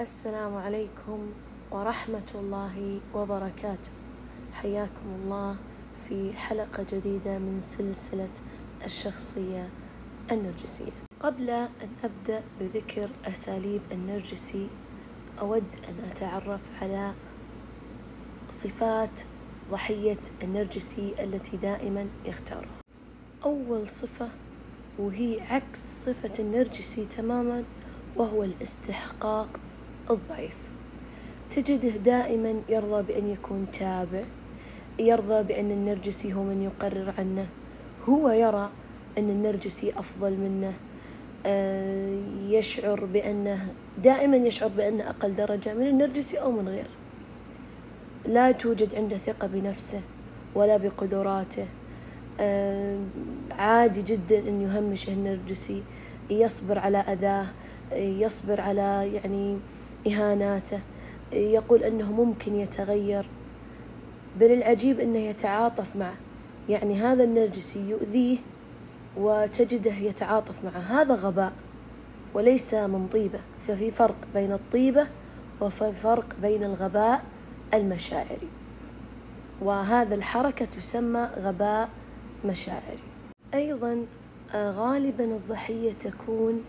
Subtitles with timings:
[0.00, 1.32] السلام عليكم
[1.70, 3.90] ورحمة الله وبركاته.
[4.52, 5.56] حياكم الله
[6.08, 8.30] في حلقة جديدة من سلسلة
[8.84, 9.68] الشخصية
[10.32, 10.92] النرجسية.
[11.20, 14.68] قبل أن أبدأ بذكر أساليب النرجسي
[15.40, 17.12] أود أن أتعرف على
[18.48, 19.20] صفات
[19.70, 22.80] ضحية النرجسي التي دائما يختارها.
[23.44, 24.28] أول صفة
[24.98, 27.64] وهي عكس صفة النرجسي تماما
[28.16, 29.60] وهو الاستحقاق
[30.10, 30.56] الضعيف.
[31.50, 34.20] تجده دائما يرضى بأن يكون تابع
[34.98, 37.46] يرضى بأن النرجسي هو من يقرر عنه.
[38.08, 38.70] هو يرى
[39.18, 40.74] أن النرجسي أفضل منه.
[41.46, 46.88] آه، يشعر بأنه دائما يشعر بأنه أقل درجة من النرجسي أو من غيره.
[48.26, 50.00] لا توجد عنده ثقة بنفسه
[50.54, 51.66] ولا بقدراته.
[52.40, 52.98] آه،
[53.50, 55.82] عادي جدا أن يهمشه النرجسي.
[56.30, 57.46] يصبر على أذاه
[57.92, 59.58] يصبر على يعني
[60.06, 60.80] إهاناته
[61.32, 63.28] يقول أنه ممكن يتغير.
[64.40, 66.16] بل العجيب أنه يتعاطف معه.
[66.68, 68.38] يعني هذا النرجسي يؤذيه
[69.16, 70.78] وتجده يتعاطف معه.
[70.78, 71.52] هذا غباء
[72.34, 73.40] وليس من طيبة.
[73.58, 75.06] ففي فرق بين الطيبة
[75.60, 77.24] وفي فرق بين الغباء
[77.74, 78.48] المشاعري.
[79.62, 81.88] وهذا الحركة تسمى غباء
[82.44, 82.98] مشاعري.
[83.54, 84.06] أيضا
[84.54, 86.64] آه، غالبا الضحية تكون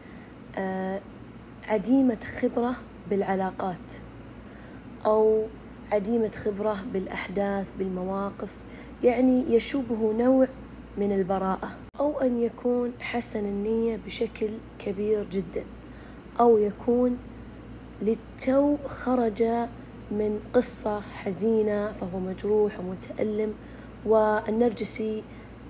[0.58, 1.02] آه،
[1.68, 2.76] عديمة خبرة
[3.10, 3.94] بالعلاقات
[5.06, 5.48] أو
[5.92, 8.54] عديمة خبرة بالأحداث بالمواقف
[9.04, 10.48] يعني يشوبه نوع
[10.98, 15.66] من البراءة أو أن يكون حسن النية بشكل كبير جدا
[16.40, 17.18] أو يكون
[18.02, 19.44] للتو خرج
[20.12, 23.54] من قصة حزينة فهو مجروح ومتألم
[24.06, 25.24] والنرجسي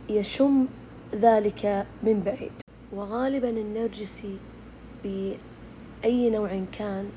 [0.09, 0.65] يشم
[1.15, 2.51] ذلك من بعيد.
[2.93, 4.37] وغالبا النرجسي
[5.03, 7.09] بأي نوع كان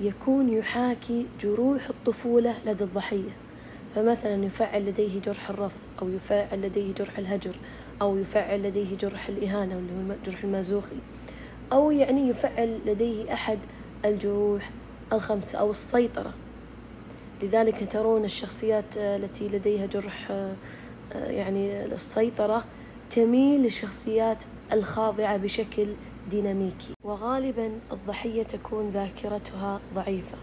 [0.00, 3.30] يكون يحاكي جروح الطفولة لدى الضحية.
[3.94, 7.56] فمثلا يفعل لديه جرح الرفض أو يفعل لديه جرح الهجر
[8.02, 10.96] أو يفعل لديه جرح الإهانة واللي هو جرح المازوخي
[11.72, 13.58] أو يعني يفعل لديه أحد
[14.04, 14.70] الجروح
[15.12, 16.32] الخمسة أو السيطرة.
[17.42, 20.30] لذلك ترون الشخصيات التي لديها جرح
[21.14, 22.64] يعني السيطرة
[23.10, 25.86] تميل للشخصيات الخاضعة بشكل
[26.30, 26.94] ديناميكي.
[27.04, 30.38] وغالبا الضحية تكون ذاكرتها ضعيفة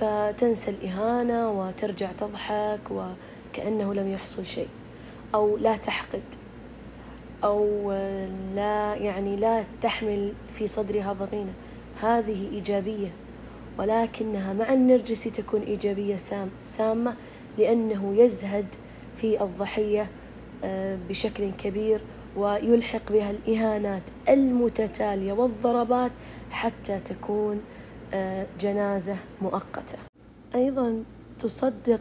[0.00, 4.68] فتنسى الإهانة وترجع تضحك وكأنه لم يحصل شيء.
[5.34, 6.22] أو لا تحقد
[7.44, 7.92] أو
[8.54, 11.52] لا يعني لا تحمل في صدرها ضغينة.
[12.00, 13.08] هذه إيجابية
[13.78, 17.14] ولكنها مع النرجسي تكون إيجابية سام سامة
[17.58, 18.66] لأنه يزهد
[19.16, 20.10] في الضحية
[20.64, 22.00] آه، بشكل كبير.
[22.36, 26.12] ويلحق بها الإهانات المتتالية والضربات
[26.50, 27.60] حتى تكون
[28.14, 29.98] آه، جنازة مؤقتة.
[30.54, 31.04] أيضا
[31.38, 32.00] تصدق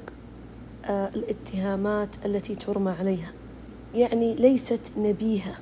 [0.85, 3.31] آه، الاتهامات التي ترمى عليها
[3.95, 5.55] يعني ليست نبيهة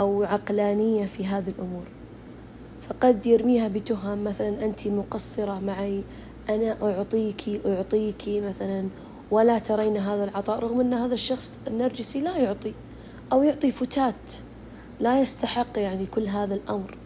[0.00, 1.84] أو عقلانية في هذه الأمور.
[2.88, 6.02] فقد يرميها بتهم مثلا أنت مقصرة معي
[6.48, 8.88] أنا أعطيك أعطيك مثلا
[9.30, 12.74] ولا ترين هذا العطاء رغم أن هذا الشخص النرجسي لا يعطي.
[13.32, 14.32] أو يعطي فتات.
[15.00, 16.96] لا يستحق يعني كل هذا الأمر.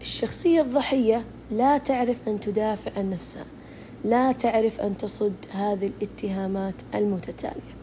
[0.00, 3.44] الشخصية الضحية لا تعرف أن تدافع عن نفسها.
[4.04, 7.74] لا تعرف أن تصد هذه الاتهامات المتتالية.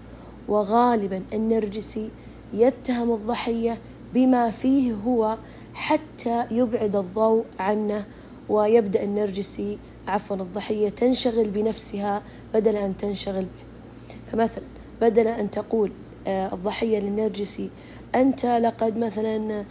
[0.47, 2.09] وغالبا النرجسي
[2.53, 3.77] يتهم الضحية
[4.13, 5.37] بما فيه هو
[5.73, 8.05] حتى يبعد الضوء عنه
[8.49, 9.77] ويبدأ النرجسي
[10.07, 12.21] عفوا الضحية تنشغل بنفسها
[12.53, 14.15] بدل أن تنشغل به.
[14.31, 14.65] فمثلا
[15.01, 15.91] بدل أن تقول
[16.27, 17.69] الضحية للنرجسي.
[18.15, 19.65] أنت لقد مثلا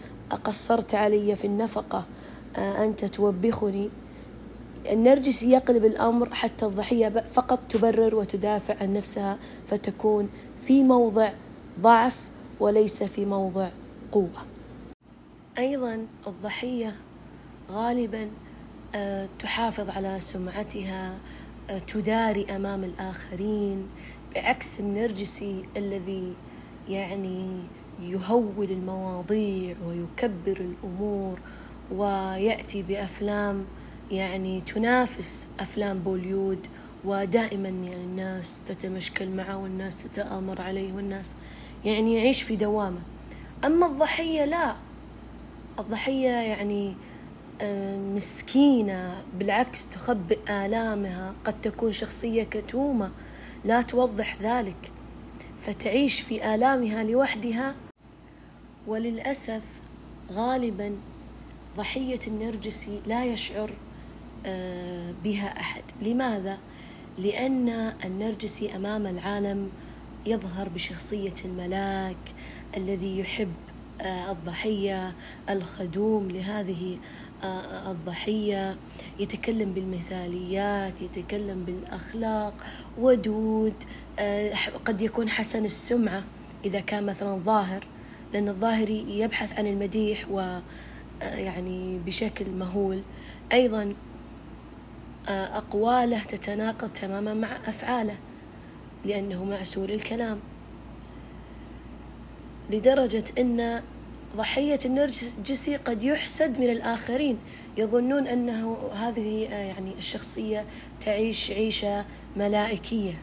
[0.45, 2.05] قصرت علي في النفقة
[2.57, 3.91] آه، أنت توبخني.
[4.91, 9.39] النرجسي يقلب الأمر حتى الضحية فقط تبرر وتدافع عن نفسها
[9.71, 10.29] فتكون
[10.63, 11.33] في موضع
[11.81, 12.17] ضعف
[12.61, 13.69] وليس في موضع
[14.13, 14.47] قوة.
[15.59, 16.97] أيضا الضحية
[17.71, 18.29] غالبا
[18.95, 21.19] آه، تحافظ على سمعتها
[21.87, 23.87] تداري أمام الآخرين.
[24.35, 26.35] بعكس النرجسي الذي
[26.89, 27.61] يعني
[28.03, 31.39] يهول المواضيع ويكبر الأمور
[31.91, 33.65] ويأتي بأفلام
[34.11, 36.67] يعني تنافس أفلام بوليود
[37.05, 41.37] ودائما يعني الناس تتمشكل معه والناس تتآمر عليه والناس
[41.85, 43.01] يعني يعيش في دوامة.
[43.65, 44.77] أما الضحية لا.
[45.79, 46.95] الضحية يعني
[47.61, 53.11] آه، مسكينة بالعكس تخبئ آلامها قد تكون شخصية كتومة
[53.67, 54.93] لا توضح ذلك
[55.61, 57.75] فتعيش في آلامها لوحدها
[58.87, 59.63] وللأسف
[60.33, 60.97] غالبا
[61.77, 63.71] ضحية النرجسي لا يشعر
[64.47, 66.59] آه، بها أحد لماذا؟
[67.19, 67.69] لأن
[68.05, 69.71] النرجسي أمام العالم
[70.27, 72.35] يظهر بشخصية الملاك
[72.77, 73.53] الذي يحب
[74.01, 75.15] آه، الضحية
[75.51, 76.99] الخدوم لهذه
[77.87, 78.77] الضحية
[79.19, 82.55] يتكلم بالمثاليات يتكلم بالأخلاق
[82.99, 83.75] ودود
[84.85, 86.25] قد يكون حسن السمعة
[86.65, 87.87] إذا كان مثلا ظاهر
[88.33, 90.59] لأن الظاهري يبحث عن المديح و
[91.23, 93.03] يعني بشكل مهول.
[93.53, 93.95] أيضا
[95.29, 98.17] آه، أقواله تتناقض تماما مع أفعاله
[99.05, 100.39] لأنه معسول الكلام.
[102.71, 103.83] لدرجة أن
[104.37, 107.39] ضحية النرجسي قد يحسد من الآخرين.
[107.77, 110.65] يظنون أنه هذه آه، يعني الشخصية
[111.01, 112.05] تعيش عيشة
[112.37, 113.15] ملائكية.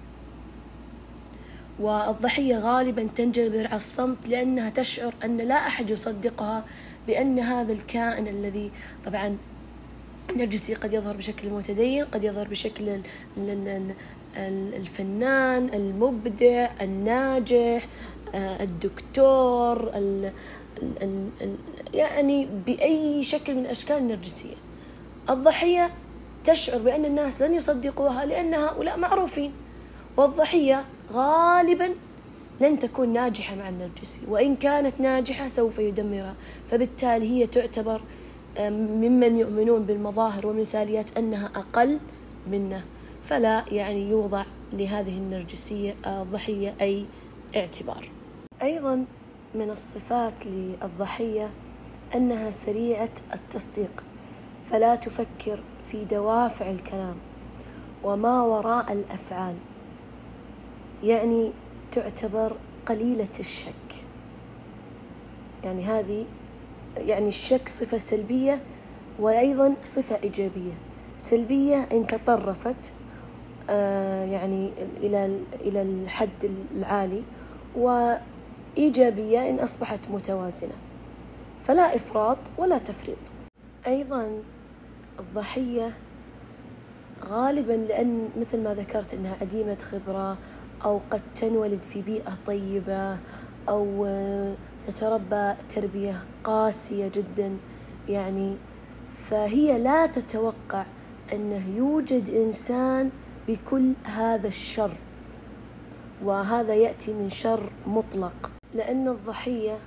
[1.79, 6.65] والضحية غالبا تنجبر على الصمت لأنها تشعر أن لا أحد يصدقها
[7.07, 8.71] بأن هذا الكائن الذي
[9.05, 9.37] طبعا
[10.29, 12.99] النرجسي قد يظهر بشكل متدين قد يظهر بشكل
[14.37, 17.87] الفنان المبدع الناجح
[18.35, 19.91] آه، الدكتور
[20.81, 21.55] ال ال ال
[21.93, 24.55] يعني بأي شكل من أشكال النرجسية.
[25.29, 25.93] الضحية
[26.43, 29.51] تشعر بأن الناس لن يصدقوها لأن هؤلاء معروفين.
[30.17, 31.89] والضحية غالبا
[32.61, 36.35] لن تكون ناجحة مع النرجسي وإن كانت ناجحة سوف يدمرها.
[36.69, 38.01] فبالتالي هي تعتبر
[38.59, 41.99] ممن يؤمنون بالمظاهر والمثاليات أنها أقل
[42.51, 42.83] منه.
[43.23, 47.05] فلا يعني يوضع لهذه النرجسية الضحية أي
[47.55, 48.09] اعتبار.
[48.61, 49.05] أيضا
[49.55, 51.49] من الصفات للضحية
[52.15, 54.03] أنها سريعة التصديق
[54.65, 55.59] فلا تفكر
[55.91, 57.15] في دوافع الكلام
[58.03, 59.55] وما وراء الأفعال
[61.03, 61.51] يعني
[61.91, 62.55] تعتبر
[62.85, 64.03] قليلة الشك.
[65.63, 66.25] يعني هذه
[66.97, 68.61] يعني الشك صفة سلبية
[69.19, 70.73] وأيضا صفة إيجابية.
[71.17, 72.93] سلبية إن تطرفت
[73.69, 77.23] آه، يعني إلى إلى الحد العالي
[78.77, 80.73] وإيجابية إن أصبحت متوازنة.
[81.61, 83.17] فلا إفراط ولا تفريط.
[83.87, 84.41] أيضا
[85.19, 85.93] الضحية
[87.25, 90.37] غالبا لأن مثل ما ذكرت أنها عديمة خبرة
[90.85, 93.17] أو قد تنولد في بيئة طيبة
[93.69, 94.07] أو
[94.87, 97.57] تتربى تربية قاسية جدا
[98.09, 98.57] يعني.
[99.11, 100.85] فهي لا تتوقع
[101.33, 103.11] أنه يوجد إنسان
[103.47, 104.91] بكل هذا الشر.
[106.23, 108.52] وهذا يأتي من شر مطلق.
[108.73, 109.77] لأن الضحية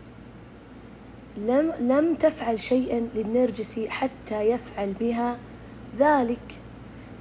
[1.36, 5.38] لم لم تفعل شيئا للنرجسي حتى يفعل بها
[5.98, 6.60] ذلك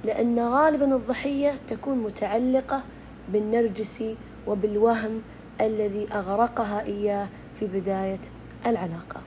[0.04, 2.82] لأن غالبا الضحية تكون متعلقة
[3.28, 4.16] بالنرجسي
[4.46, 5.22] وبالوهم
[5.60, 8.20] الذي أغرقها إياه في بداية
[8.66, 9.20] العلاقة.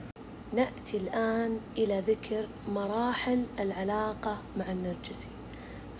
[0.52, 5.28] نأتي الآن إلى ذكر مراحل العلاقة مع النرجسي.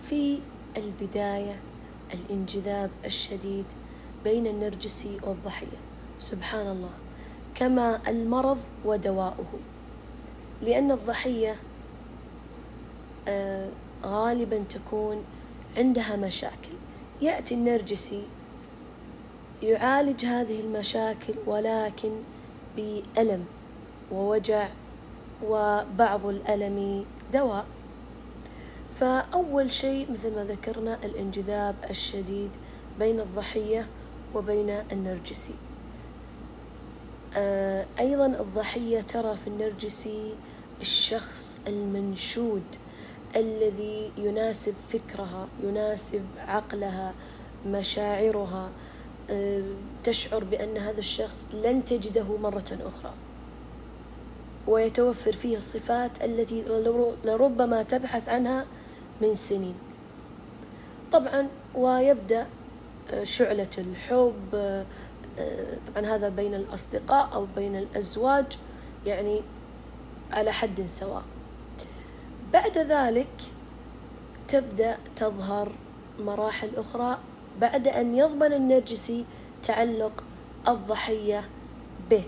[0.03, 0.39] في
[0.77, 1.55] البداية
[2.13, 3.65] الانجذاب الشديد
[4.23, 5.90] بين النرجسي والضحية.
[6.21, 6.93] سبحان الله،
[7.55, 9.59] كما المرض ودواؤه.
[10.61, 11.55] لأن الضحية
[13.27, 13.69] آه،
[14.03, 15.23] غالبا تكون
[15.77, 16.75] عندها مشاكل.
[17.21, 18.23] يأتي النرجسي
[19.63, 22.11] يعالج هذه المشاكل ولكن
[22.77, 23.45] بألم
[24.11, 24.69] ووجع
[25.45, 27.65] وبعض الألم دواء.
[28.95, 32.51] فأول شيء مثل ما ذكرنا الانجذاب الشديد
[32.99, 33.87] بين الضحية
[34.35, 35.70] وبين النرجسي.
[37.99, 40.35] أيضا الضحية ترى في النرجسي
[40.81, 42.63] الشخص المنشود
[43.35, 47.13] الذي يناسب فكرها يناسب عقلها
[47.67, 48.69] مشاعرها
[49.29, 49.63] آه،
[50.03, 53.13] تشعر بأن هذا الشخص لن تجده مرة أخرى.
[54.67, 56.63] ويتوفر فيه الصفات التي
[57.23, 58.65] لربما تبحث عنها
[59.21, 59.75] من سنين.
[61.11, 62.47] طبعا ويبدأ
[63.11, 64.85] آه، شعلة الحب آه،
[65.87, 68.57] طبعا هذا بين الأصدقاء أو بين الأزواج
[69.05, 69.41] يعني
[70.31, 71.23] على حد سواء.
[72.53, 73.41] بعد ذلك
[74.47, 75.71] تبدأ تظهر
[76.19, 77.17] مراحل أخرى
[77.61, 79.25] بعد أن يضمن النرجسي
[79.63, 80.23] تعلق
[80.67, 81.49] الضحية
[82.09, 82.23] به.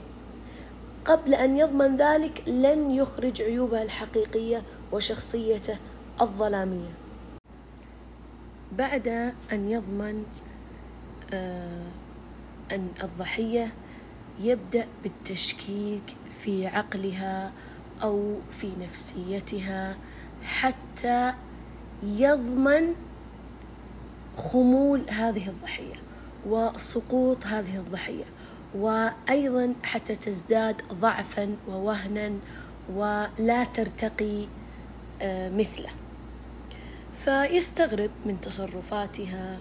[1.06, 5.78] قبل أن يضمن ذلك لن يخرج عيوبه الحقيقية وشخصيته
[6.22, 6.92] الظلامية.
[8.72, 9.08] بعد
[9.52, 10.24] أن يضمن
[11.34, 11.84] آه،
[12.72, 13.74] أن الضحية
[14.42, 17.52] يبدأ بالتشكيك في عقلها
[18.04, 19.98] أو في نفسيتها
[20.44, 21.34] حتى
[22.04, 22.94] يضمن
[24.38, 25.96] خمول هذه الضحية
[26.46, 28.24] وسقوط هذه الضحية
[28.76, 32.32] وأيضا حتى تزداد ضعفا ووهنا
[32.94, 34.48] ولا ترتقي
[35.22, 35.90] آه، مثله.
[37.26, 39.58] فيستغرب من تصرفاتها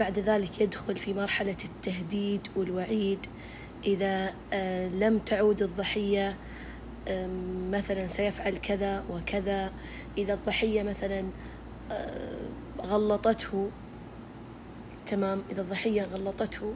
[0.00, 3.26] بعد ذلك يدخل في مرحلة التهديد والوعيد.
[3.84, 6.36] إذا آه، لم تعود الضحية
[7.70, 9.72] مثلا سيفعل كذا وكذا.
[10.18, 11.24] إذا الضحية مثلا
[11.90, 12.36] آه،
[12.82, 13.70] غلطته
[15.06, 15.42] تمام.
[15.50, 16.74] إذا الضحية غلطته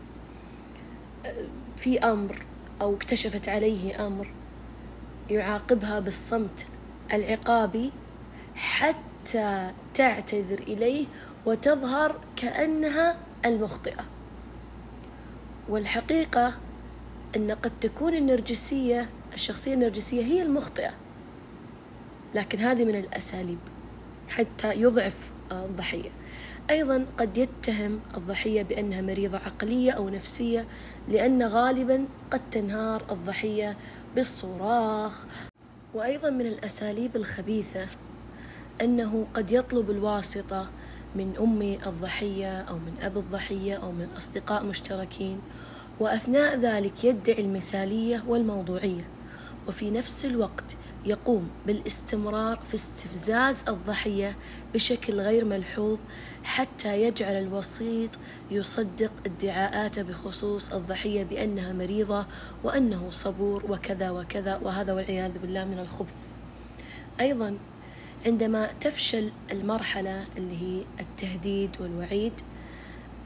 [1.26, 1.45] آه،
[1.76, 2.37] في أمر
[2.81, 4.28] أو اكتشفت عليه أمر
[5.31, 6.66] يعاقبها بالصمت
[7.12, 7.92] العقابي
[8.54, 11.07] حتى تعتذر إليه
[11.47, 14.05] وتظهر كأنها المخطئة.
[15.69, 16.55] والحقيقة
[17.37, 20.91] أن قد تكون النرجسية الشخصية النرجسية هي المخطئة.
[22.35, 23.59] لكن هذه من الأساليب
[24.29, 26.11] حتى يضعف الضحية.
[26.71, 30.67] أيضا قد يتهم الضحية بأنها مريضة عقلية أو نفسية
[31.09, 33.77] لأن غالبا قد تنهار الضحية
[34.15, 35.27] بالصراخ.
[35.95, 37.87] وأيضا من الأساليب الخبيثة
[38.81, 40.69] أنه قد يطلب الواسطة
[41.16, 45.40] من أم الضحية أو من أب الضحية أو من أصدقاء مشتركين
[46.00, 49.09] وأثناء ذلك يدعي المثالية والموضوعية
[49.69, 50.76] وفي نفس الوقت
[51.07, 54.37] يقوم بالاستمرار في استفزاز الضحية
[54.75, 55.99] بشكل غير ملحوظ
[56.45, 58.11] حتى يجعل الوسيط
[58.50, 62.26] يصدق ادعاءاته بخصوص الضحية بأنها مريضة
[62.64, 66.26] وأنه صبور وكذا وكذا وهذا والعياذ بالله من الخبث.
[67.21, 67.59] أيضا
[68.26, 72.33] عندما تفشل المرحلة اللي هي التهديد والوعيد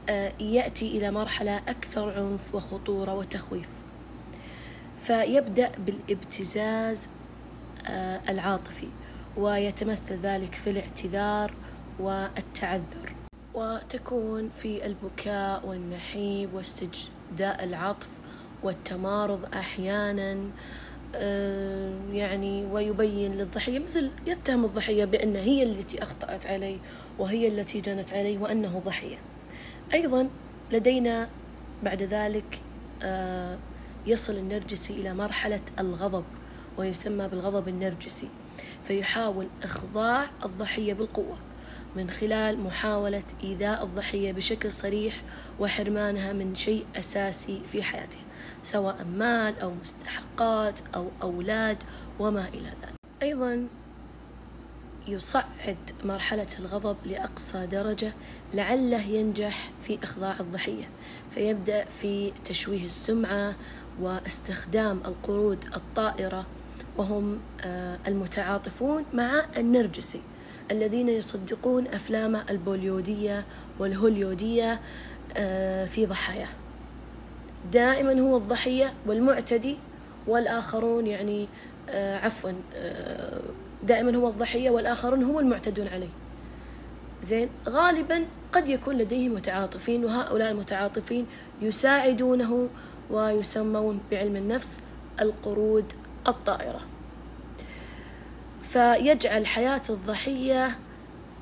[0.09, 3.67] آه، يأتي إلى مرحلة أكثر عنف وخطورة وتخويف.
[5.03, 7.07] فيبدأ بالابتزاز
[7.87, 8.87] آه، العاطفي
[9.37, 11.53] ويتمثل ذلك في الاعتذار
[11.99, 13.13] والتعذر.
[13.53, 18.09] وتكون في البكاء والنحيب واستجداء العطف
[18.63, 20.37] والتمارض أحيانا
[22.13, 26.77] يعني ويبين للضحية مثل يتهم الضحية بأن هي التي أخطأت عليه
[27.19, 29.17] وهي التي جنت عليه وأنه ضحية.
[29.93, 30.29] أيضا
[30.71, 31.29] لدينا
[31.83, 32.61] بعد ذلك
[33.03, 33.57] آه،
[34.07, 36.23] يصل النرجسي إلى مرحلة الغضب
[36.77, 38.29] ويسمى بالغضب النرجسي
[38.83, 41.37] فيحاول إخضاع الضحية بالقوة
[41.95, 45.21] من خلال محاولة إيذاء الضحية بشكل صريح
[45.59, 48.21] وحرمانها من شيء أساسي في حياتها
[48.63, 51.77] سواء مال أو مستحقات أو أولاد
[52.19, 52.93] وما إلى ذلك.
[53.21, 53.67] أيضا
[55.07, 58.13] يصعد مرحلة الغضب لأقصى درجة
[58.53, 60.89] لعله ينجح في إخضاع الضحية
[61.31, 63.55] فيبدأ في تشويه السمعة
[64.01, 66.45] واستخدام القرود الطائرة
[66.97, 70.21] وهم آه، المتعاطفون مع النرجسي
[70.71, 73.45] الذين يصدقون أفلامه البوليودية
[73.79, 74.79] والهوليودية
[75.33, 76.49] آه، في ضحاياه
[77.71, 79.77] دائما هو الضحية والمعتدي
[80.27, 81.47] والآخرون يعني
[81.89, 82.51] آه، عفوا
[83.83, 86.09] دائما هو الضحية والآخرون هم المعتدون عليه.
[87.23, 91.25] زين غالبا قد يكون لديه متعاطفين وهؤلاء المتعاطفين
[91.61, 92.69] يساعدونه
[93.11, 94.81] ويسمون بعلم النفس
[95.21, 95.93] القرود
[96.27, 96.81] الطائرة.
[98.69, 100.77] فيجعل حياة الضحية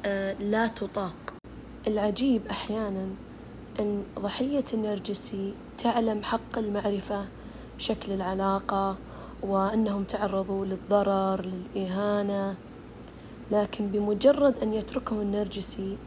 [0.06, 1.16] آه، لا تطاق.
[1.88, 3.08] العجيب أحيانا
[3.80, 7.26] أن ضحية النرجسي تعلم حق المعرفة
[7.78, 8.98] شكل العلاقة
[9.44, 12.56] وأنهم تعرضوا للضرر للإهانة.
[13.52, 15.98] لكن بمجرد أن يتركه النرجسي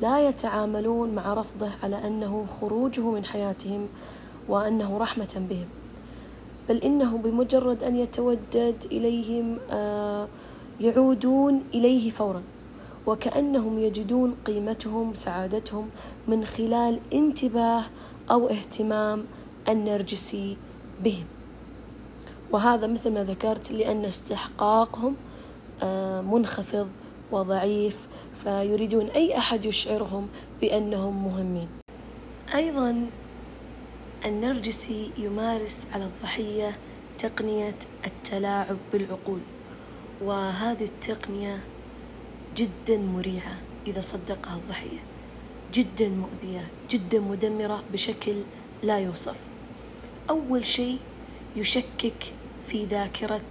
[0.00, 3.88] لا يتعاملون مع رفضه على أنه خروجه من حياتهم
[4.48, 5.68] وأنه رحمة بهم.
[6.68, 10.28] بل إنه بمجرد أن يتودد إليهم آه،
[10.80, 12.42] يعودون إليه فورا.
[13.06, 15.90] وكأنهم يجدون قيمتهم سعادتهم
[16.28, 17.84] من خلال انتباه
[18.30, 19.24] أو اهتمام
[19.68, 20.56] النرجسي
[21.04, 21.24] بهم.
[22.50, 25.16] وهذا مثل ما ذكرت لأن استحقاقهم
[25.82, 26.88] آه، منخفض
[27.32, 30.28] وضعيف فيريدون أي أحد يشعرهم
[30.60, 31.68] بأنهم مهمين.
[32.54, 33.06] أيضا
[34.24, 36.78] النرجسي يمارس على الضحية
[37.18, 39.40] تقنية التلاعب بالعقول
[40.22, 41.60] وهذه التقنية
[42.56, 44.98] جدا مريعة إذا صدقها الضحية.
[45.74, 48.34] جدا مؤذية جدا مدمرة بشكل
[48.82, 49.36] لا يوصف.
[50.30, 50.98] أول شيء
[51.56, 52.32] يشكك
[52.68, 53.50] في ذاكرة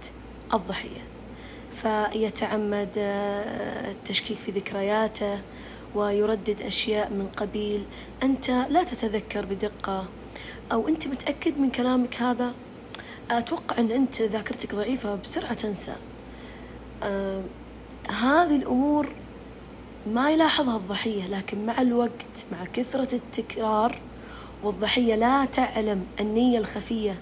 [0.54, 1.04] الضحية
[1.72, 5.40] فيتعمد آه، التشكيك في ذكرياته
[5.94, 7.84] ويردد أشياء من قبيل.
[8.22, 10.08] أنت لا تتذكر بدقة
[10.72, 12.54] أو أنت متأكد من كلامك هذا.
[13.30, 15.94] أتوقع أن أنت ذاكرتك ضعيفة بسرعة تنسى.
[17.02, 17.42] آه
[18.10, 19.08] هذه الأمور
[20.06, 24.00] ما يلاحظها الضحية لكن مع الوقت مع كثرة التكرار
[24.62, 27.18] والضحية لا تعلم النية الخفية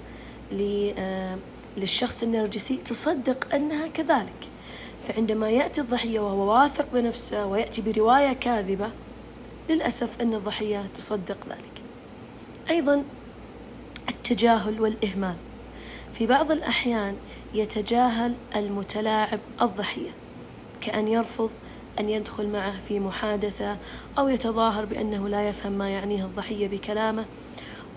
[1.76, 4.48] للشخص النرجسي تصدق أنها كذلك.
[5.08, 8.90] فعندما يأتي الضحية وهو واثق بنفسه ويأتي برواية كاذبة
[9.70, 11.82] للأسف أن الضحية تصدق ذلك.
[12.70, 13.04] أيضا
[14.08, 15.36] التجاهل والإهمال.
[16.12, 17.16] في بعض الأحيان
[17.54, 20.10] يتجاهل المتلاعب الضحية.
[20.86, 21.50] كأن يرفض
[22.00, 23.76] أن يدخل معه في محادثة
[24.18, 27.24] أو يتظاهر بأنه لا يفهم ما يعنيه الضحية بكلامه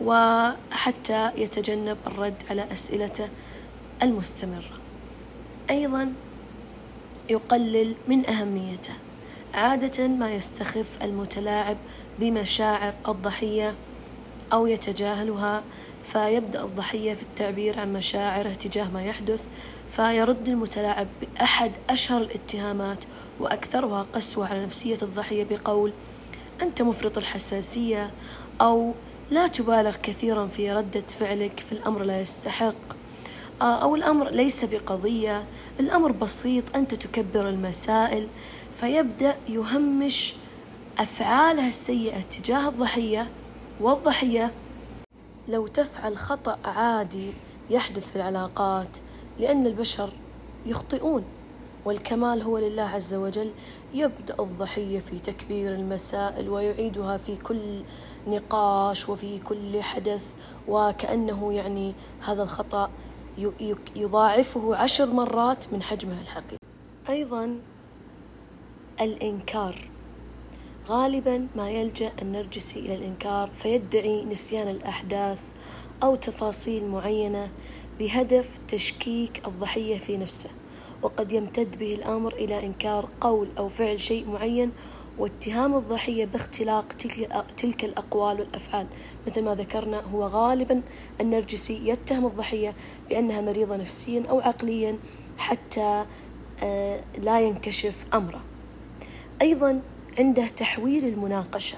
[0.02, 3.30] وحتى يتجنب الرد على أسئلته
[4.04, 4.80] المستمرة.
[5.70, 6.14] أيضا
[7.30, 8.94] يقلل من أهميته
[9.54, 11.78] عادة ما يستخف المتلاعب
[12.20, 13.76] بمشاعر الضحية
[14.54, 15.64] أو يتجاهلها
[16.08, 19.48] فيبدأ الضحية في التعبير عن مشاعره تجاه ما يحدث
[19.92, 23.00] فيرد المتلاعب بأحد أشهر الاتهامات
[23.40, 25.94] وأكثرها قسوة على نفسية الضحية بقول
[26.62, 28.12] أنت مفرط الحساسية
[28.62, 28.94] أو
[29.32, 32.76] لا تبالغ كثيرا في ردة فعلك في الأمر لا يستحق.
[33.62, 35.44] آه، أو الأمر ليس بقضية
[35.80, 38.28] الأمر بسيط أنت تكبر المسائل.
[38.76, 40.36] فيبدأ يهمش
[41.00, 43.30] أفعالها السيئة تجاه الضحية
[43.80, 44.52] والضحية.
[45.48, 47.32] لو تفعل خطأ عادي
[47.70, 48.98] يحدث في العلاقات.
[49.40, 50.10] لأن البشر
[50.66, 51.24] يخطئون
[51.86, 53.52] والكمال هو لله عز وجل
[53.94, 57.82] يبدأ الضحية في تكبير المسائل ويعيدها في كل
[58.28, 60.24] نقاش وفي كل حدث
[60.68, 61.94] وكأنه يعني
[62.26, 62.90] هذا الخطأ
[63.96, 66.58] يضاعفه عشر مرات من حجمه الحقيقي.
[67.10, 67.60] أيضا
[69.02, 69.90] الإنكار.
[70.88, 75.42] غالبا ما يلجأ النرجسي إلى الإنكار فيدعي نسيان الأحداث
[76.04, 77.50] أو تفاصيل معينة
[78.00, 80.50] بهدف تشكيك الضحية في نفسه
[81.02, 84.72] وقد يمتد به الأمر إلى إنكار قول أو فعل شيء معين
[85.18, 86.86] واتهام الضحية باختلاق
[87.58, 88.88] تلك الأقوال والأفعال.
[89.28, 90.82] مثل ما ذكرنا هو غالبا
[91.22, 92.76] النرجسي يتهم الضحية
[93.10, 94.98] بأنها مريضة نفسيا أو عقليا
[95.38, 96.06] حتى
[96.64, 98.42] آه، لا ينكشف أمره.
[99.42, 99.82] أيضا
[100.20, 101.78] عنده تحويل المناقشة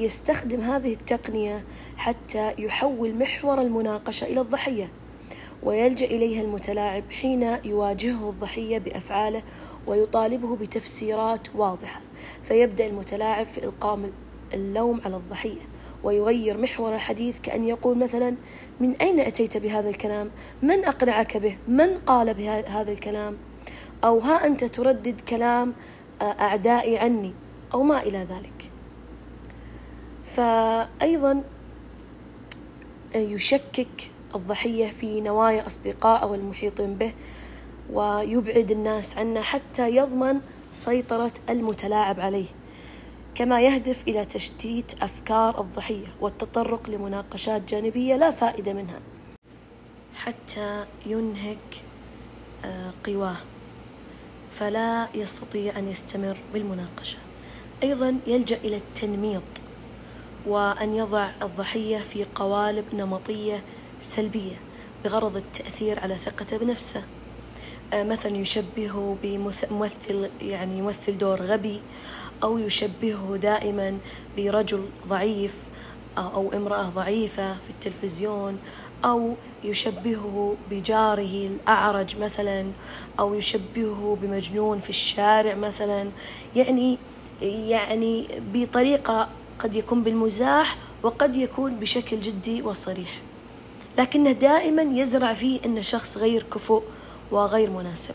[0.00, 1.64] فيستخدم هذه التقنية
[1.96, 4.88] حتى يحول محور المناقشة إلى الضحية
[5.62, 9.42] ويلجأ إليها المتلاعب حين يواجهه الضحية بأفعاله
[9.86, 12.00] ويطالبه بتفسيرات واضحة
[12.42, 14.10] فيبدأ المتلاعب في إلقاء
[14.54, 15.62] اللوم على الضحية
[16.04, 18.36] ويغير محور الحديث كأن يقول مثلا
[18.80, 20.30] من أين أتيت بهذا الكلام؟
[20.62, 23.36] من أقنعك به؟ من قال بهذا الكلام؟
[24.04, 25.74] أو ها أنت تردد كلام
[26.20, 27.34] آه، أعدائي عني
[27.74, 28.59] أو ما إلى ذلك
[30.36, 31.42] فأيضا
[33.14, 37.12] يشكك الضحية في نوايا أصدقائه والمحيطين به
[37.92, 40.40] ويبعد الناس عنه حتى يضمن
[40.70, 42.46] سيطرة المتلاعب عليه
[43.34, 49.00] كما يهدف إلى تشتيت أفكار الضحية والتطرق لمناقشات جانبية لا فائدة منها
[50.14, 51.82] حتى ينهك
[52.64, 53.36] آه، قواه.
[54.54, 57.18] فلا يستطيع أن يستمر بالمناقشة.
[57.82, 59.42] أيضا يلجأ إلى التنميط.
[60.46, 63.62] وأن يضع الضحية في قوالب نمطية
[64.00, 64.56] سلبية
[65.04, 67.02] بغرض التأثير على ثقته بنفسه.
[67.92, 71.80] آه، مثلا يشبهه بممثل يعني يمثل دور غبي
[72.42, 73.98] أو يشبهه دائما
[74.36, 75.54] برجل ضعيف
[76.18, 78.58] آه، أو امرأة ضعيفة في التلفزيون
[79.04, 82.66] أو يشبهه بجاره الأعرج مثلا
[83.18, 86.10] أو يشبهه بمجنون في الشارع مثلا.
[86.56, 86.98] يعني
[87.42, 89.28] يعني بطريقة
[89.60, 93.20] قد يكون بالمزاح وقد يكون بشكل جدي وصريح.
[93.98, 96.82] لكنه دائما يزرع فيه أنه شخص غير كفؤ
[97.30, 98.14] وغير مناسب.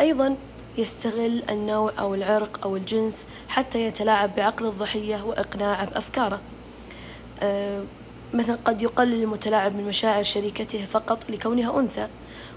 [0.00, 0.36] أيضا
[0.78, 6.40] يستغل النوع أو العرق أو الجنس حتى يتلاعب بعقل الضحية وإقناعه بأفكاره
[7.40, 7.82] أه
[8.34, 12.08] مثلا قد يقلل المتلاعب من مشاعر شريكته فقط لكونها أنثى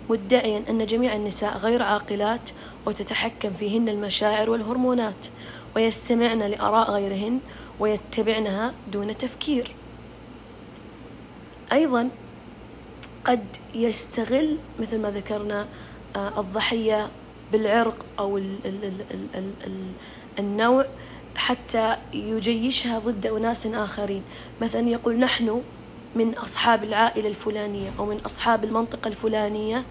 [0.10, 2.50] مدعيا أن جميع النساء غير عاقلات
[2.86, 5.26] وتتحكم فيهن المشاعر والهرمونات
[5.76, 7.40] ويستمعن لآراء غيرهن
[7.82, 9.76] ويتبعنها دون تفكير.
[11.72, 12.10] أيضا
[13.26, 15.68] قد يستغل مثل ما ذكرنا
[16.16, 17.10] آه، الضحية
[17.52, 19.92] بالعرق أو ال ال ال ال ال ال
[20.40, 20.86] النوع
[21.36, 24.24] حتى يجيشها ضد أناس آخرين.
[24.62, 25.62] مثلا يقول نحن
[26.16, 29.84] من أصحاب العائلة الفلانية أو من أصحاب المنطقة الفلانية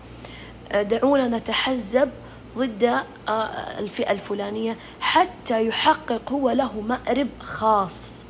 [0.73, 2.11] آه، دعونا نتحزب
[2.57, 2.85] ضد
[3.29, 8.25] آه، الفئة الفلانية حتى يحقق هو له مأرب خاص.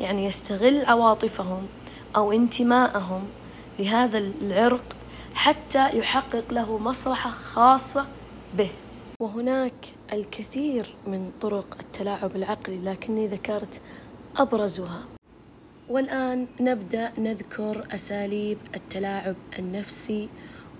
[0.00, 1.66] يعني يستغل عواطفهم
[2.16, 3.28] أو انتمائهم
[3.78, 4.84] لهذا العرق
[5.34, 8.06] حتى يحقق له مصلحة خاصة
[8.58, 8.70] به.
[9.20, 13.80] وهناك الكثير من طرق التلاعب العقلي لكني ذكرت
[14.36, 15.02] أبرزها.
[15.88, 20.28] والآن نبدأ نذكر أساليب التلاعب النفسي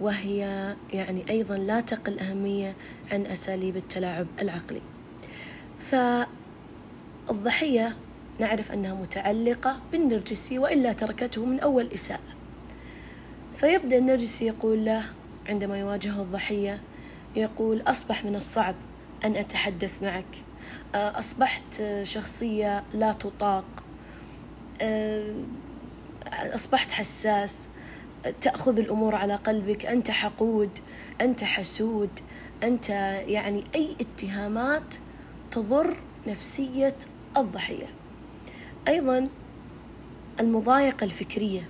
[0.00, 2.76] وهي يعني أيضا لا تقل أهمية
[3.12, 4.80] عن أساليب التلاعب العقلي.
[7.28, 7.96] فالضحية
[8.40, 12.20] نعرف أنها متعلقة بالنرجسي وإلا تركته من أول إساءة.
[13.56, 15.04] فيبدأ النرجسي يقول له
[15.48, 16.80] عندما يواجهه الضحية
[17.36, 18.74] يقول أصبح من الصعب
[19.24, 20.42] أن أتحدث معك.
[20.94, 23.64] أصبحت شخصية لا تطاق.
[26.32, 27.68] أصبحت حساس.
[28.40, 29.86] تأخذ الأمور على قلبك.
[29.86, 30.70] أنت حقود
[31.20, 32.10] أنت حسود
[32.62, 32.88] أنت
[33.26, 34.94] يعني أي اتهامات
[35.50, 36.96] تضر نفسية
[37.36, 37.86] الضحية.
[38.88, 39.28] أيضا
[40.40, 41.68] المضايقة الفكرية.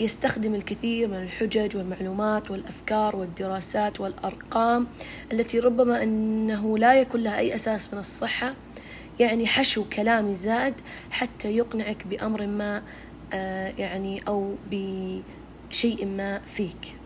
[0.00, 4.86] يستخدم الكثير من الحجج والمعلومات والأفكار والدراسات والأرقام
[5.32, 8.54] التي ربما أنه لا يكون لها أي أساس من الصحة.
[9.20, 10.74] يعني حشو كلامي زائد
[11.10, 12.82] حتى يقنعك بأمر ما
[13.78, 16.96] يعني أو بشيء ما فيك.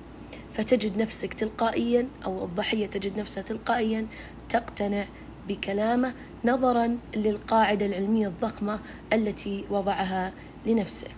[0.52, 4.06] فتجد نفسك تلقائيا أو الضحية تجد نفسها تلقائيا
[4.48, 5.06] تقتنع
[5.48, 8.80] بكلامه نظرا للقاعدة العلمية الضخمة
[9.12, 10.32] التي وضعها
[10.66, 11.08] لنفسه.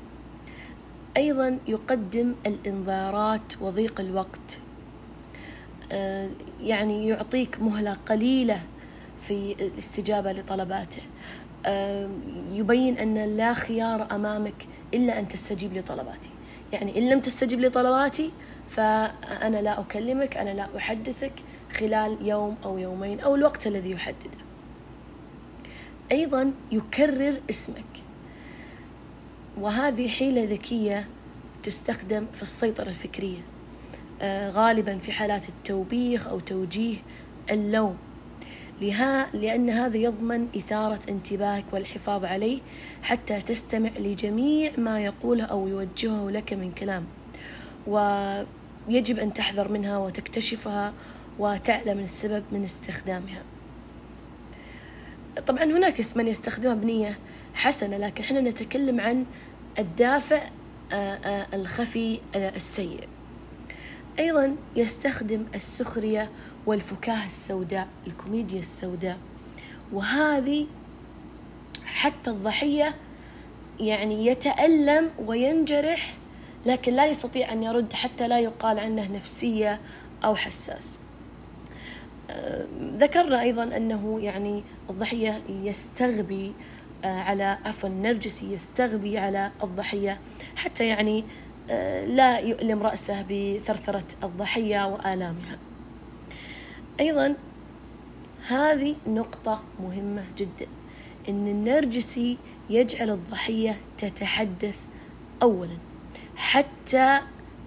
[1.17, 4.61] أيضا يقدم الإنذارات وضيق الوقت.
[5.93, 6.29] آه،
[6.61, 8.63] يعني يعطيك مهلة قليلة
[9.21, 11.03] في الاستجابة لطلباته.
[11.03, 11.56] آه،
[12.53, 16.31] يبين أن لا خيار أمامك إلا أن تستجيب لطلباتي.
[16.73, 18.33] يعني إن لم تستجب لطلباتي
[18.69, 21.33] فأنا لا أكلمك أنا لا أحدثك
[21.73, 24.47] خلال يوم أو يومين أو الوقت الذي يحدده.
[26.13, 28.05] أيضا يكرر اسمك.
[29.61, 31.09] وهذه حيلة ذكية
[31.63, 33.39] تستخدم في السيطرة الفكرية.
[34.23, 36.97] آه، غالبا في حالات التوبيخ أو توجيه
[37.51, 37.97] اللوم.
[38.81, 42.61] لها لأن هذا يضمن إثارة انتباهك والحفاظ عليه
[43.03, 47.05] حتى تستمع لجميع ما يقوله أو يوجهه لك من كلام.
[47.87, 50.93] ويجب أن تحذر منها وتكتشفها
[51.39, 53.43] وتعلم السبب من استخدامها.
[55.47, 57.19] طبعا هناك من يستخدمها بنية
[57.55, 59.27] حسنة لكن إحنا نتكلم عن
[59.79, 60.43] الدافع
[60.93, 63.09] آه، آه، الخفي آه، السيء.
[64.19, 66.31] أيضا يستخدم السخرية
[66.67, 69.19] والفكاهة السوداء الكوميديا السوداء.
[69.93, 70.67] وهذه
[71.85, 72.95] حتى الضحية
[73.81, 76.17] يعني يتألم وينجرح
[76.67, 79.81] لكن لا يستطيع أن يرد حتى لا يقال عنه نفسية
[80.25, 81.01] أو حساس.
[82.81, 86.53] ذكرنا أيضا أنه يعني الضحية يستغبي
[87.05, 90.21] آه، على عفوا النرجسي يستغبي على الضحية
[90.57, 91.25] حتى يعني
[92.07, 95.59] لا يؤلم رأسه بثرثرة الضحية وآلامها.
[97.01, 97.37] أيضا
[98.49, 100.67] هذه نقطة مهمة جدا
[101.29, 102.39] إن النرجسي
[102.71, 104.77] يجعل الضحية تتحدث
[105.43, 105.77] أولا
[106.37, 107.21] حتى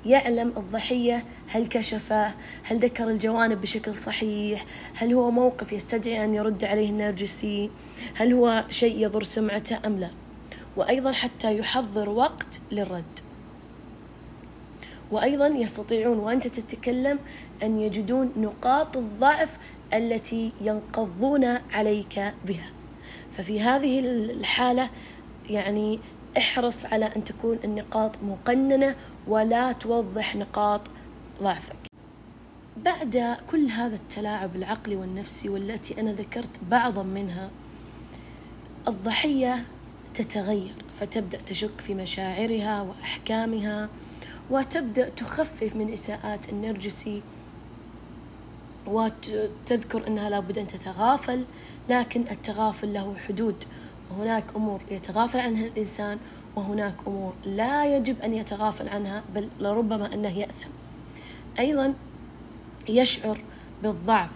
[0.06, 2.34] يعلم الضحية هل كشفه
[2.64, 7.70] هل ذكر الجوانب بشكل صحيح هل هو موقف يستدعي أن يرد عليه النرجسي
[8.16, 10.10] هل هو شيء يضر سمعته أم لا.
[10.78, 13.20] وأيضا حتى يحضر وقت للرد.
[15.12, 17.20] وأيضا يستطيعون وأنت تتكلم
[17.64, 19.58] أن يجدون نقاط الضعف
[19.94, 22.70] التي ينقضون عليك بها.
[23.34, 24.90] ففي هذه الحالة
[25.50, 26.00] يعني
[26.38, 28.96] احرص على أن تكون النقاط مقننة
[29.28, 30.82] ولا توضح نقاط
[31.42, 31.90] ضعفك.
[32.78, 37.50] بعد كل هذا التلاعب العقلي والنفسي والتي أنا ذكرت بعضا منها
[38.88, 39.66] الضحية
[40.14, 43.90] تتغير فتبدأ تشك في مشاعرها وأحكامها
[44.50, 47.22] وتبدأ تخفف من إساءات النرجسي.
[48.88, 51.46] وتذكر أنها لابد أن تتغافل
[51.90, 53.64] لكن التغافل له حدود.
[54.12, 56.18] وهناك أمور يتغافل عنها الإنسان
[56.56, 60.70] وهناك أمور لا يجب أن يتغافل عنها بل لربما أنه يأثم.
[61.60, 61.94] أيضا
[62.90, 63.42] يشعر
[63.84, 64.32] بالضعف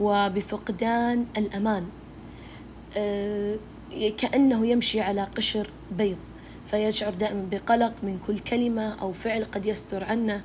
[0.00, 1.88] وبفقدان الأمان.
[2.96, 3.58] أه
[4.18, 6.18] كأنه يمشي على قشر بيض.
[6.70, 10.42] فيشعر دائما بقلق من كل كلمة أو فعل قد يستر عنه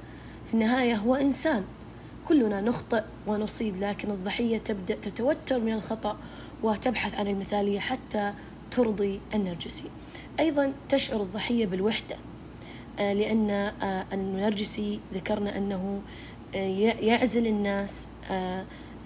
[0.48, 1.64] في النهاية هو إنسان.
[2.28, 6.18] كلنا نخطئ ونصيب لكن الضحية تبدأ تتوتر من الخطأ
[6.64, 8.34] وتبحث عن المثالية حتى
[8.72, 9.90] ترضي النرجسي.
[10.40, 12.16] أيضا تشعر الضحية بالوحدة
[13.00, 16.02] آه، لأن آه، النرجسي ذكرنا أنه
[16.56, 16.58] آه،
[17.02, 18.08] يعزل الناس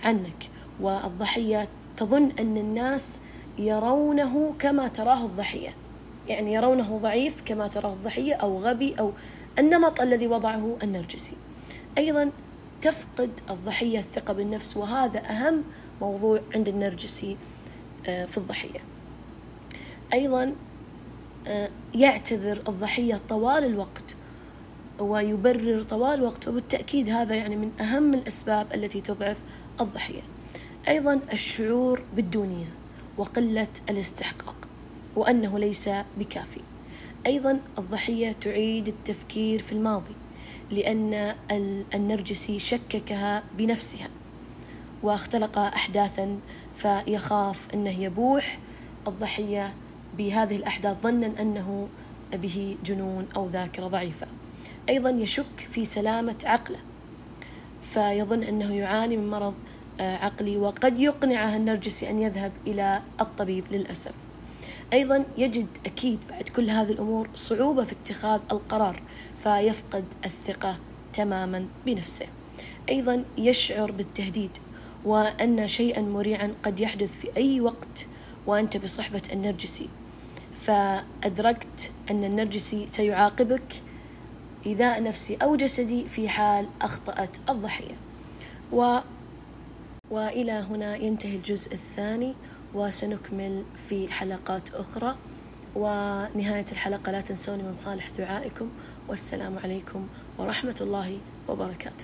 [0.03, 0.49] عنك.
[0.79, 3.19] والضحية تظن أن الناس
[3.57, 5.73] يرونه كما تراه الضحية.
[6.27, 9.11] يعني يرونه ضعيف كما تراه الضحية أو غبي أو
[9.59, 11.35] النمط الذي وضعه النرجسي.
[11.97, 12.31] أيضا
[12.81, 15.63] تفقد الضحية الثقة بالنفس وهذا أهم
[16.01, 17.37] موضوع عند النرجسي
[18.03, 18.79] في الضحية.
[20.13, 20.55] أيضا
[21.47, 24.15] آه، يعتذر الضحية طوال الوقت
[24.99, 29.37] ويبرر طوال الوقت وبالتأكيد هذا يعني من أهم الأسباب التي تضعف
[29.81, 30.21] الضحية.
[30.87, 32.67] أيضا الشعور بالدونية
[33.17, 34.56] وقلة الاستحقاق.
[35.17, 36.61] وأنه ليس بكافي.
[37.25, 40.15] أيضا الضحية تعيد التفكير في الماضي
[40.71, 41.35] لأن
[41.93, 44.09] النرجسي شككها بنفسها
[45.03, 46.39] واختلق أحداثا
[46.75, 48.59] فيخاف أنه يبوح.
[49.07, 49.73] الضحية
[50.17, 51.87] بهذه الأحداث ظنا أنه
[52.33, 54.27] به جنون أو ذاكرة ضعيفة.
[54.89, 56.79] أيضا يشك في سلامة عقله
[57.81, 59.53] فيظن أنه يعاني من مرض
[59.99, 64.26] آه، عقلي وقد يقنعه النرجسي أن يذهب إلى الطبيب للأسف.
[64.93, 69.01] أيضا يجد أكيد بعد كل هذه الأمور صعوبة في اتخاذ القرار
[69.43, 70.79] فيفقد الثقة
[71.13, 72.25] تماما بنفسه.
[72.89, 74.57] أيضا يشعر بالتهديد
[75.05, 78.07] وأن شيئا مريعا قد يحدث في أي وقت
[78.45, 79.89] وأنت بصحبة النرجسي.
[80.61, 83.81] فأدركت أن النرجسي سيعاقبك
[84.65, 87.95] إيذاء نفسي أو جسدي في حال أخطأت الضحية.
[88.71, 88.97] و
[90.11, 92.33] وإلى هنا ينتهي الجزء الثاني
[92.73, 95.15] وسنكمل في حلقات أخرى.
[95.75, 98.69] ونهاية الحلقة لا تنسوني من صالح دعائكم.
[99.07, 101.95] والسلام عليكم ورحمة الله وبركاته.